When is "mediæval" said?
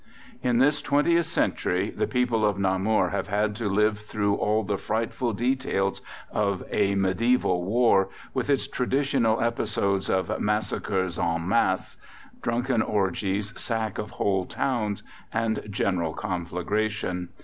6.95-7.61